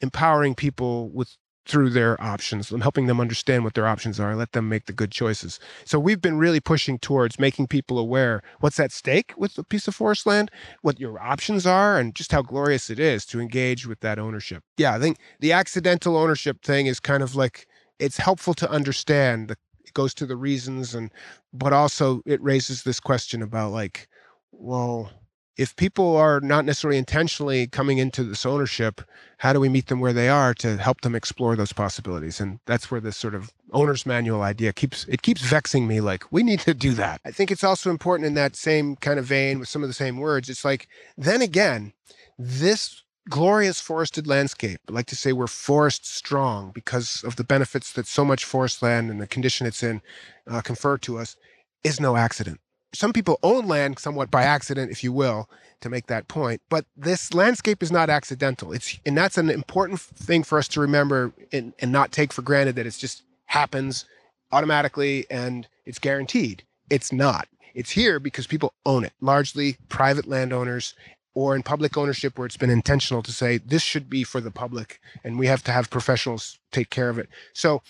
[0.02, 1.36] empowering people with
[1.70, 4.94] through their options I'm helping them understand what their options are, let them make the
[4.94, 5.60] good choices.
[5.86, 9.88] So we've been really pushing towards making people aware what's at stake with a piece
[9.88, 10.50] of forest land,
[10.82, 14.64] what your options are, and just how glorious it is to engage with that ownership.
[14.78, 17.68] Yeah, I think the accidental ownership thing is kind of like
[18.00, 19.58] it's helpful to understand the
[19.90, 21.12] it goes to the reasons and
[21.54, 24.08] but also it raises this question about like
[24.52, 25.12] well
[25.58, 29.02] if people are not necessarily intentionally coming into this ownership
[29.40, 32.42] how do we meet them where they are to help them explore those possibilities?
[32.42, 36.26] And that's where this sort of owner's manual idea keeps it keeps vexing me like
[36.30, 37.22] we need to do that.
[37.26, 39.94] I think it's also important in that same kind of vein with some of the
[39.94, 41.94] same words it's like then again
[42.38, 44.80] this glorious forested landscape.
[44.90, 48.82] I like to say we're forest strong because of the benefits that so much forest
[48.82, 50.02] land and the condition it's in
[50.48, 51.36] uh, confer to us
[51.84, 52.60] is no accident.
[52.94, 55.48] Some people own land somewhat by accident, if you will,
[55.82, 56.62] to make that point.
[56.70, 58.74] But this landscape is not accidental.
[58.74, 62.42] It's and that's an important thing for us to remember and, and not take for
[62.42, 64.06] granted that it just happens
[64.52, 66.64] automatically and it's guaranteed.
[66.90, 67.48] It's not.
[67.76, 70.96] It's here because people own it, largely private landowners
[71.34, 74.52] or in public ownership where it's been intentional to say this should be for the
[74.52, 77.30] public and we have to have professionals take care of it.
[77.54, 77.82] So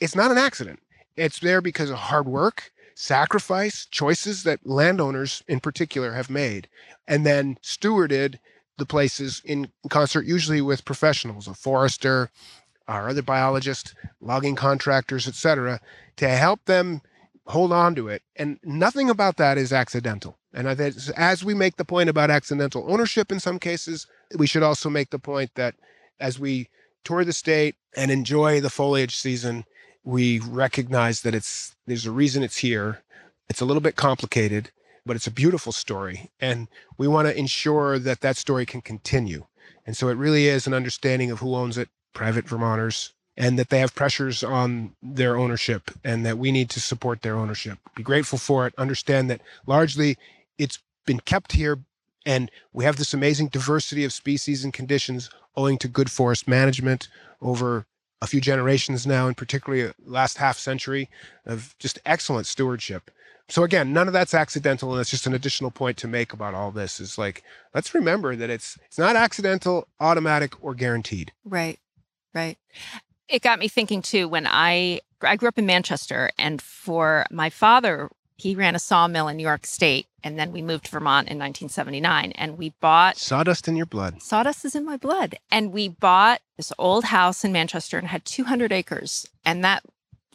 [0.00, 0.80] it's not an accident.
[1.16, 6.68] It's there because of hard work, sacrifice, choices that landowners in particular have made,
[7.06, 8.38] and then stewarded
[8.76, 12.30] the places in concert, usually with professionals, a forester,
[12.86, 15.80] our other biologists, logging contractors, etc.,
[16.16, 17.02] to help them
[17.48, 18.22] hold on to it.
[18.36, 20.38] And nothing about that is accidental.
[20.52, 24.06] And I think as we make the point about accidental ownership in some cases,
[24.36, 25.74] we should also make the point that
[26.20, 26.68] as we
[27.04, 29.64] tour the state and enjoy the foliage season,
[30.04, 33.02] we recognize that it's there's a reason it's here.
[33.48, 34.70] It's a little bit complicated,
[35.06, 39.46] but it's a beautiful story, and we want to ensure that that story can continue.
[39.86, 43.70] And so it really is an understanding of who owns it, private Vermonters, and that
[43.70, 47.78] they have pressures on their ownership and that we need to support their ownership.
[47.94, 48.74] Be grateful for it.
[48.76, 50.18] Understand that largely
[50.58, 51.78] it's been kept here
[52.26, 57.08] and we have this amazing diversity of species and conditions owing to good forest management
[57.40, 57.86] over
[58.20, 61.08] a few generations now, and particularly last half century
[61.46, 63.10] of just excellent stewardship.
[63.48, 66.52] So again, none of that's accidental, and it's just an additional point to make about
[66.52, 67.00] all this.
[67.00, 71.32] Is like let's remember that it's it's not accidental, automatic, or guaranteed.
[71.44, 71.78] Right,
[72.34, 72.58] right.
[73.28, 77.50] It got me thinking too when I I grew up in Manchester, and for my
[77.50, 81.28] father, he ran a sawmill in New York State, and then we moved to Vermont
[81.28, 84.22] in 1979, and we bought sawdust in your blood.
[84.22, 88.24] Sawdust is in my blood, and we bought this old house in Manchester and had
[88.24, 89.82] 200 acres, and that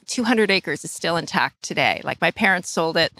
[0.07, 2.01] 200 acres is still intact today.
[2.03, 3.13] Like my parents sold it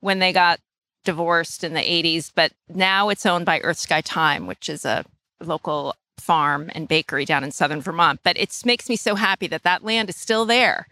[0.00, 0.60] when they got
[1.04, 5.04] divorced in the 80s, but now it's owned by Earth Sky Time, which is a
[5.40, 8.20] local farm and bakery down in southern Vermont.
[8.22, 10.86] But it makes me so happy that that land is still there.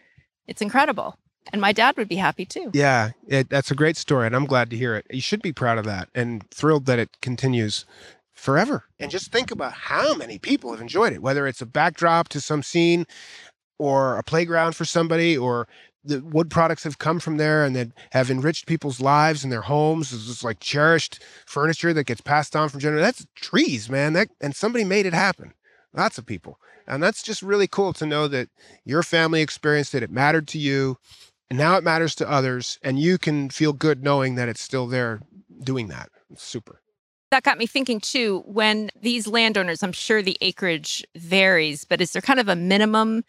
[0.47, 1.17] It's incredible.
[1.53, 2.71] And my dad would be happy too.
[2.75, 4.27] Yeah, it, that's a great story.
[4.27, 5.07] And I'm glad to hear it.
[5.11, 7.87] You should be proud of that and thrilled that it continues
[8.35, 8.85] forever.
[8.99, 12.41] And just think about how many people have enjoyed it, whether it's a backdrop to
[12.41, 13.07] some scene
[13.79, 15.69] or a playground for somebody or
[16.05, 19.63] the wood products have come from there and that have enriched people's lives and their
[19.63, 20.13] homes.
[20.13, 23.05] It's just like cherished furniture that gets passed on from generation.
[23.05, 24.13] That's trees, man.
[24.13, 25.55] That and somebody made it happen.
[25.93, 26.59] Lots of people.
[26.87, 28.49] And that's just really cool to know that
[28.85, 30.03] your family experienced it.
[30.03, 30.97] It mattered to you.
[31.51, 32.79] And now it matters to others.
[32.83, 35.21] And you can feel good knowing that it's still there
[35.63, 36.09] doing that.
[36.31, 36.81] It's super.
[37.31, 42.13] That got me thinking too, when these landowners, I'm sure the acreage varies, but is
[42.13, 43.23] there kind of a minimum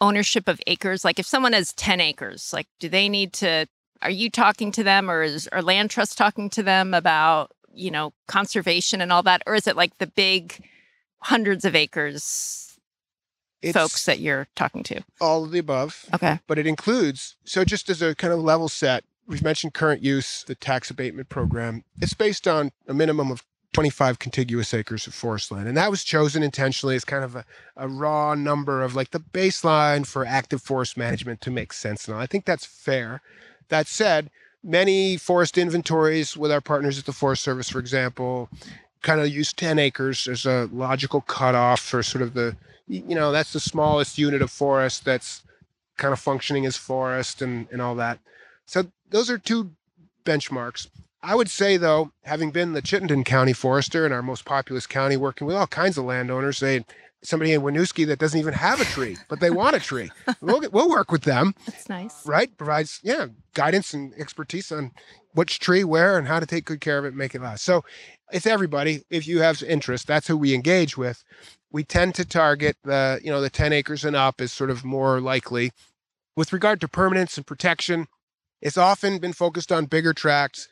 [0.00, 1.04] ownership of acres?
[1.04, 3.66] Like if someone has 10 acres, like do they need to,
[4.02, 7.90] are you talking to them or is or land trust talking to them about, you
[7.90, 9.42] know, conservation and all that?
[9.46, 10.64] Or is it like the big
[11.20, 12.78] hundreds of acres
[13.60, 15.02] it's folks that you're talking to?
[15.20, 16.06] All of the above.
[16.14, 16.38] Okay.
[16.46, 20.44] But it includes, so just as a kind of level set, we've mentioned current use,
[20.44, 21.84] the tax abatement program.
[22.00, 23.44] It's based on a minimum of
[23.78, 25.68] 25 contiguous acres of forest land.
[25.68, 27.44] And that was chosen intentionally as kind of a,
[27.76, 32.08] a raw number of like the baseline for active forest management to make sense.
[32.08, 33.20] And I think that's fair.
[33.68, 34.30] That said,
[34.64, 38.48] many forest inventories with our partners at the Forest Service, for example,
[39.02, 42.56] kind of use 10 acres as a logical cutoff for sort of the,
[42.88, 45.44] you know, that's the smallest unit of forest that's
[45.98, 48.18] kind of functioning as forest and, and all that.
[48.66, 49.70] So those are two
[50.24, 50.88] benchmarks.
[51.22, 55.16] I would say, though, having been the Chittenden County forester in our most populous county,
[55.16, 56.84] working with all kinds of landowners, they
[57.22, 60.10] somebody in Winooski that doesn't even have a tree, but they want a tree.
[60.40, 61.54] We'll, get, we'll work with them.
[61.66, 62.24] That's nice.
[62.24, 62.56] Right?
[62.56, 64.92] Provides, yeah, guidance and expertise on
[65.32, 67.64] which tree, where, and how to take good care of it and make it last.
[67.64, 67.84] So
[68.32, 69.02] it's everybody.
[69.10, 71.24] If you have interest, that's who we engage with.
[71.72, 74.84] We tend to target the, you know, the 10 acres and up is sort of
[74.84, 75.72] more likely.
[76.36, 78.06] With regard to permanence and protection,
[78.60, 80.68] it's often been focused on bigger tracts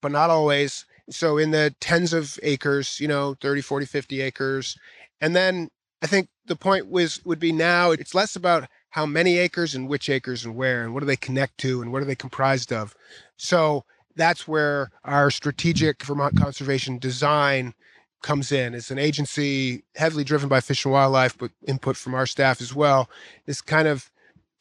[0.00, 0.84] but not always.
[1.10, 4.76] So in the tens of acres, you know, 30, 40, 50 acres.
[5.20, 5.70] And then
[6.02, 9.88] I think the point was would be now it's less about how many acres and
[9.88, 12.72] which acres and where and what do they connect to and what are they comprised
[12.72, 12.94] of.
[13.36, 13.84] So
[14.16, 17.74] that's where our strategic Vermont conservation design
[18.22, 18.74] comes in.
[18.74, 22.74] It's an agency heavily driven by Fish and Wildlife, but input from our staff as
[22.74, 23.08] well.
[23.46, 24.10] This kind of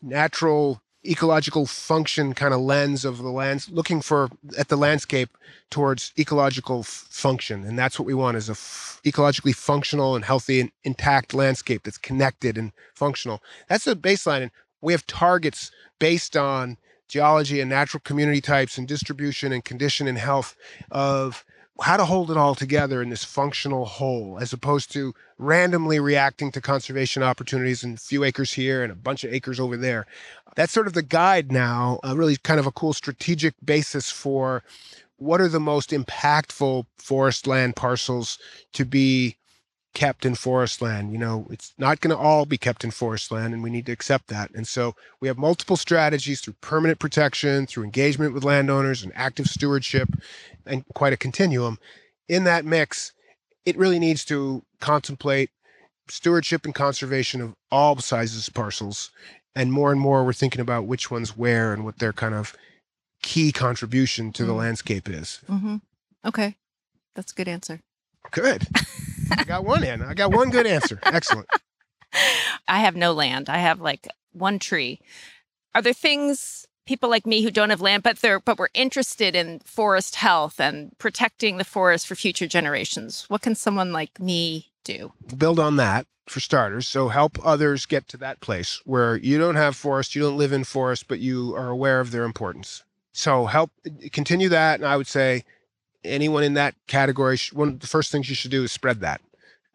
[0.02, 5.30] natural ecological function kind of lens of the lands, looking for at the landscape
[5.70, 10.26] towards ecological f- function, and that's what we want is a f- ecologically functional and
[10.26, 13.42] healthy and intact landscape that's connected and functional.
[13.68, 14.52] That's the baseline, and
[14.82, 16.78] we have targets based on
[17.08, 20.56] geology and natural community types and distribution and condition and health
[20.92, 21.46] of
[21.82, 26.52] how to hold it all together in this functional whole as opposed to randomly reacting
[26.52, 30.06] to conservation opportunities and a few acres here and a bunch of acres over there.
[30.56, 34.64] That's sort of the guide now uh, really kind of a cool strategic basis for
[35.18, 38.40] what are the most impactful forest land parcels
[38.74, 39.38] to be
[39.98, 41.12] kept in forest land.
[41.12, 43.88] You know, it's not going to all be kept in forest land, and we need
[43.88, 44.52] to accept that.
[44.54, 49.48] And so we have multiple strategies through permanent protection, through engagement with landowners, and active
[49.48, 50.08] stewardship,
[50.68, 51.80] and quite a continuum.
[52.30, 53.12] In that mix,
[53.66, 55.50] it really needs to contemplate
[56.10, 59.10] stewardship and conservation of all sizes parcels.
[59.56, 62.56] And more and more, we're thinking about which ones where and what their kind of
[63.24, 64.58] key contribution to the Mm.
[64.60, 65.40] landscape is.
[65.50, 65.78] Mm-hmm.
[66.24, 66.56] Okay.
[67.16, 67.80] That's a good answer.
[68.30, 68.68] Good.
[69.32, 70.02] I got one in.
[70.02, 71.00] I got one good answer.
[71.04, 71.48] Excellent.
[72.68, 73.50] I have no land.
[73.50, 75.00] I have like one tree.
[75.76, 79.36] Are there things people like me who don't have land, but they're but we're interested
[79.36, 83.26] in forest health and protecting the forest for future generations?
[83.28, 85.12] What can someone like me do?
[85.38, 86.88] build on that for starters.
[86.88, 90.52] So help others get to that place where you don't have forest, you don't live
[90.52, 92.84] in forest, but you are aware of their importance.
[93.14, 93.72] So help
[94.12, 94.80] continue that.
[94.80, 95.44] And I would say
[96.04, 99.22] anyone in that category, one of the first things you should do is spread that.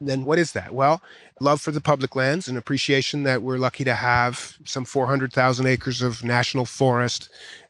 [0.02, 0.74] And then what is that?
[0.74, 1.00] Well,
[1.40, 6.02] love for the public lands and appreciation that we're lucky to have some 400,000 acres
[6.02, 7.28] of national forest,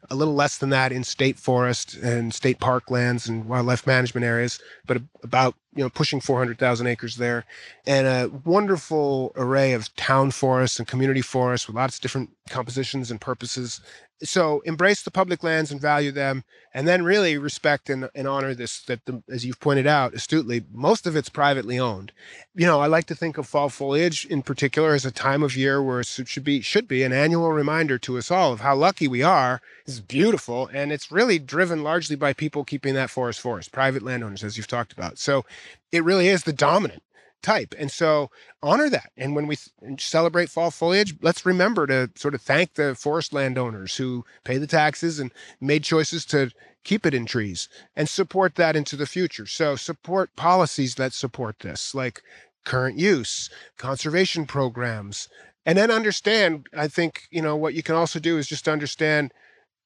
[0.08, 4.24] a little less than that in state forest and state park lands and wildlife management
[4.24, 7.44] areas, but about you know pushing 400,000 acres there
[7.86, 13.10] and a wonderful array of town forests and community forests with lots of different compositions
[13.10, 13.80] and purposes.
[14.24, 18.54] So embrace the public lands and value them, and then really respect and, and honor
[18.54, 18.80] this.
[18.82, 22.12] That, the, as you've pointed out astutely, most of it's privately owned.
[22.54, 25.56] You know, I like to think of fall foliage in particular as a time of
[25.56, 28.76] year where it should be should be an annual reminder to us all of how
[28.76, 29.60] lucky we are.
[29.86, 34.44] It's beautiful, and it's really driven largely by people keeping that forest forest, private landowners,
[34.44, 35.18] as you've talked about.
[35.18, 35.44] So
[35.90, 37.02] it really is the dominant
[37.42, 37.74] type.
[37.78, 38.30] And so
[38.62, 39.10] honor that.
[39.16, 39.56] And when we
[39.98, 44.66] celebrate fall foliage, let's remember to sort of thank the forest landowners who pay the
[44.66, 46.50] taxes and made choices to
[46.84, 49.46] keep it in trees and support that into the future.
[49.46, 52.22] So support policies that support this, like
[52.64, 55.28] current use, conservation programs,
[55.64, 59.32] and then understand, I think, you know, what you can also do is just understand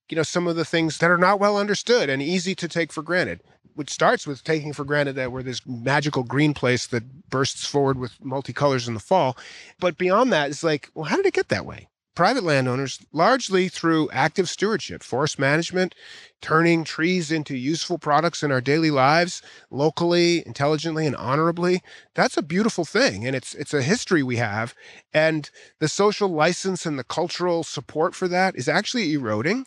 [0.09, 2.93] you know some of the things that are not well understood and easy to take
[2.93, 3.41] for granted
[3.77, 7.99] which starts with taking for granted that we're this magical green place that bursts forward
[7.99, 9.37] with multicolors in the fall.
[9.79, 11.89] But beyond that it's like well how did it get that way?
[12.14, 15.95] Private landowners largely through active stewardship forest management
[16.41, 21.83] turning trees into useful products in our daily lives locally intelligently and honorably.
[22.14, 24.74] That's a beautiful thing and it's it's a history we have.
[25.12, 29.66] And the social license and the cultural support for that is actually eroding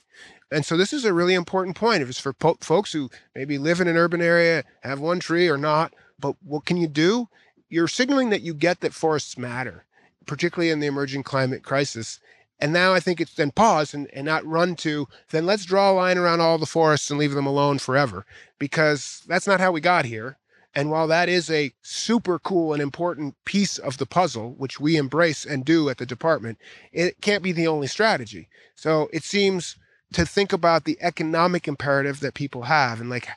[0.51, 2.01] and so this is a really important point.
[2.01, 5.47] If it's for po- folks who maybe live in an urban area, have one tree
[5.47, 7.29] or not, but what can you do?
[7.69, 9.85] You're signaling that you get that forests matter,
[10.25, 12.19] particularly in the emerging climate crisis.
[12.59, 15.91] And now I think it's then pause and, and not run to, then let's draw
[15.91, 18.25] a line around all the forests and leave them alone forever,
[18.57, 20.37] because that's not how we got here.
[20.75, 24.97] And while that is a super cool and important piece of the puzzle, which we
[24.97, 26.59] embrace and do at the department,
[26.91, 28.49] it can't be the only strategy.
[28.75, 29.77] So it seems
[30.13, 33.27] to think about the economic imperative that people have and like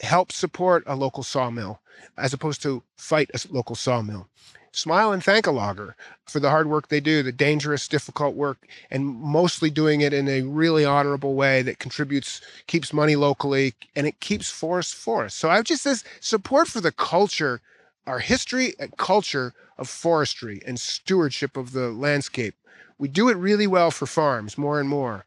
[0.00, 1.80] help support a local sawmill
[2.16, 4.28] as opposed to fight a local sawmill.
[4.72, 5.96] Smile and thank a logger
[6.26, 10.28] for the hard work they do, the dangerous, difficult work, and mostly doing it in
[10.28, 15.38] a really honorable way that contributes, keeps money locally, and it keeps forests forests.
[15.38, 17.62] So I just says support for the culture,
[18.06, 22.54] our history and culture of forestry and stewardship of the landscape.
[22.98, 25.24] We do it really well for farms more and more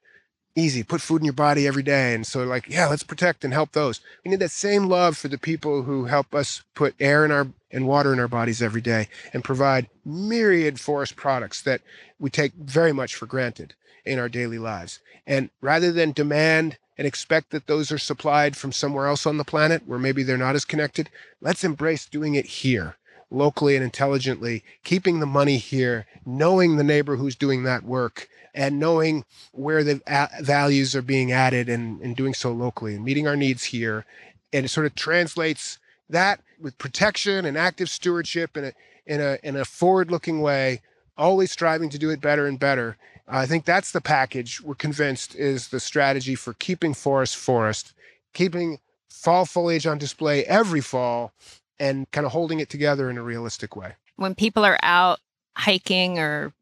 [0.55, 3.53] easy put food in your body every day and so like yeah let's protect and
[3.53, 4.01] help those.
[4.23, 7.47] We need that same love for the people who help us put air in our
[7.71, 11.81] and water in our bodies every day and provide myriad forest products that
[12.19, 13.75] we take very much for granted
[14.05, 14.99] in our daily lives.
[15.27, 19.45] And rather than demand and expect that those are supplied from somewhere else on the
[19.45, 22.97] planet where maybe they're not as connected let's embrace doing it here
[23.31, 28.79] locally and intelligently keeping the money here knowing the neighbor who's doing that work and
[28.79, 33.27] knowing where the a- values are being added and, and doing so locally and meeting
[33.27, 34.05] our needs here.
[34.51, 35.77] And it sort of translates
[36.09, 38.73] that with protection and active stewardship in a,
[39.05, 40.81] in a, in a forward looking way,
[41.17, 42.97] always striving to do it better and better.
[43.27, 47.93] I think that's the package we're convinced is the strategy for keeping forest forest,
[48.33, 51.33] keeping fall foliage on display every fall,
[51.79, 53.93] and kind of holding it together in a realistic way.
[54.15, 55.19] When people are out
[55.55, 56.53] hiking or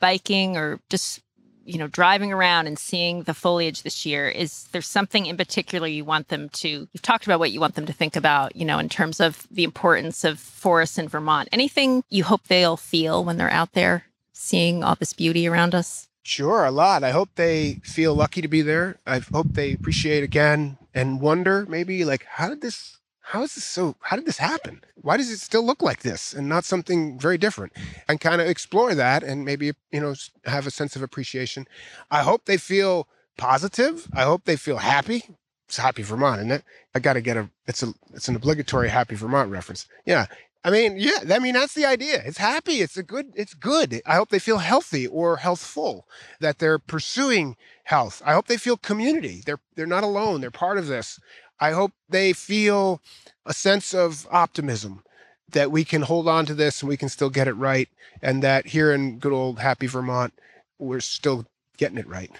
[0.00, 1.20] biking or just
[1.64, 5.86] you know driving around and seeing the foliage this year is there something in particular
[5.88, 8.64] you want them to you've talked about what you want them to think about you
[8.64, 11.48] know in terms of the importance of forests in vermont.
[11.52, 16.08] Anything you hope they'll feel when they're out there seeing all this beauty around us?
[16.22, 17.04] Sure a lot.
[17.04, 18.98] I hope they feel lucky to be there.
[19.06, 22.95] I hope they appreciate again and wonder maybe like how did this
[23.30, 24.82] how is this so how did this happen?
[24.94, 27.72] Why does it still look like this and not something very different?
[28.06, 30.14] And kind of explore that and maybe you know
[30.44, 31.66] have a sense of appreciation.
[32.08, 34.06] I hope they feel positive.
[34.14, 35.24] I hope they feel happy.
[35.66, 36.62] It's happy vermont isn't it?
[36.94, 39.86] I gotta get a it's a it's an obligatory happy vermont reference.
[40.04, 40.26] Yeah.
[40.64, 42.22] I mean yeah i mean that's the idea.
[42.24, 42.80] It's happy.
[42.80, 44.02] It's a good it's good.
[44.06, 46.06] I hope they feel healthy or healthful
[46.38, 48.22] that they're pursuing health.
[48.24, 49.42] I hope they feel community.
[49.44, 50.40] They're they're not alone.
[50.40, 51.18] They're part of this
[51.58, 53.00] I hope they feel
[53.44, 55.02] a sense of optimism
[55.50, 57.88] that we can hold on to this and we can still get it right.
[58.20, 60.34] And that here in good old happy Vermont,
[60.78, 61.46] we're still
[61.76, 62.30] getting it right.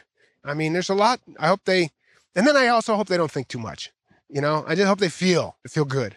[0.45, 1.21] I mean, there's a lot.
[1.39, 1.91] I hope they,
[2.35, 3.93] and then I also hope they don't think too much.
[4.29, 6.17] You know, I just hope they feel, feel good.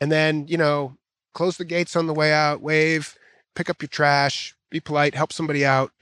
[0.00, 0.96] And then, you know,
[1.34, 3.16] close the gates on the way out, wave,
[3.54, 5.92] pick up your trash, be polite, help somebody out,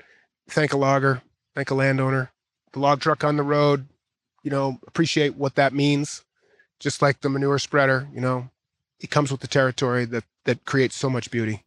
[0.48, 1.22] thank a logger,
[1.54, 2.32] thank a landowner,
[2.72, 3.86] the log truck on the road,
[4.46, 6.24] you know, appreciate what that means.
[6.78, 8.48] Just like the manure spreader, you know,
[9.00, 11.64] it comes with the territory that that creates so much beauty.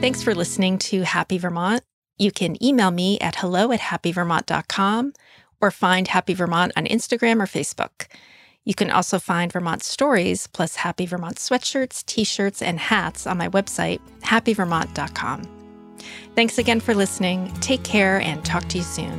[0.00, 1.82] Thanks for listening to Happy Vermont.
[2.16, 5.12] You can email me at hello at happyvermont.com
[5.60, 8.06] or find Happy Vermont on Instagram or Facebook.
[8.64, 13.36] You can also find Vermont stories plus Happy Vermont sweatshirts, t shirts, and hats on
[13.36, 15.55] my website, happyvermont.com.
[16.36, 17.50] Thanks again for listening.
[17.60, 19.18] Take care and talk to you soon.